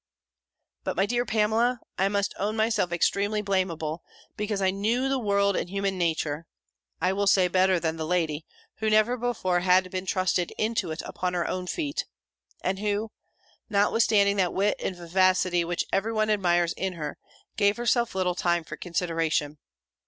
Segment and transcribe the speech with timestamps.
[0.83, 4.01] "But, my dear Pamela, I must own myself extremely blameable,
[4.35, 6.47] because I knew the world and human nature,
[6.99, 8.43] I will say, better than the lady,
[8.77, 12.05] who never before had been trusted into it upon her own feet:
[12.61, 13.11] and who,
[13.69, 17.19] notwithstanding that wit and vivacity which every one admires in her,
[17.55, 19.59] gave herself little time for consideration.